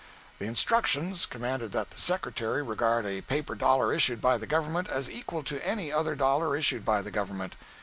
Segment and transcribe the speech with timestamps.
[0.39, 5.07] The "instructions" commanded that the Secretary regard a paper dollar issued by the government as
[5.07, 7.53] equal to any other dollar issued by the government.